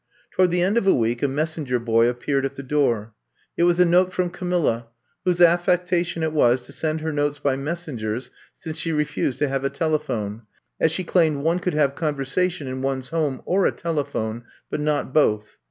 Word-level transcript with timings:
Toward 0.31 0.49
the 0.49 0.63
end 0.63 0.79
of 0.79 0.87
a 0.87 0.95
week 0.95 1.21
a 1.21 1.27
messenger 1.27 1.77
boy 1.77 2.07
appeared 2.07 2.43
at 2.43 2.55
the 2.55 2.63
door. 2.63 3.13
It 3.55 3.65
was 3.65 3.79
a 3.79 3.85
note 3.85 4.11
from 4.11 4.31
Camilla, 4.31 4.87
whose 5.25 5.37
affecta 5.37 6.03
tion 6.03 6.23
it 6.23 6.33
was 6.33 6.63
to 6.63 6.71
send 6.71 7.01
her 7.01 7.13
notes 7.13 7.37
by 7.37 7.55
messengers 7.55 8.31
since 8.55 8.79
she 8.79 8.91
refused 8.91 9.37
to 9.37 9.47
have 9.47 9.63
a 9.63 9.69
telephone, 9.69 10.41
as 10.79 10.91
she 10.91 11.03
claimed 11.03 11.43
one 11.43 11.59
could 11.59 11.75
have 11.75 11.93
conversation 11.93 12.65
in 12.67 12.81
one's 12.81 13.09
home 13.09 13.43
or 13.45 13.67
a 13.67 13.71
telephone, 13.71 14.45
but 14.71 14.79
not 14.79 15.13
both. 15.13 15.57